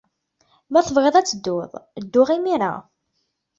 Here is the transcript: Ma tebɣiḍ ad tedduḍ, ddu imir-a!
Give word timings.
Ma 0.71 0.79
tebɣiḍ 0.87 1.15
ad 1.17 1.27
tedduḍ, 1.27 1.71
ddu 2.03 2.23
imir-a! 2.35 2.73